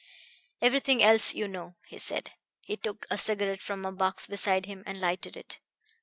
[0.61, 2.31] "Everything else you know," he said.
[2.65, 5.59] He took a cigarette from a box beside him and lighted it.